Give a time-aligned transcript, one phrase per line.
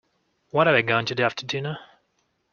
[0.49, 1.77] What are we going to do after dinner?